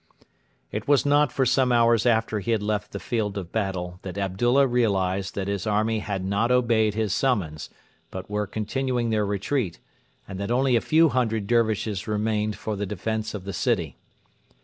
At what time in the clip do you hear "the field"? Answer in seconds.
2.91-3.37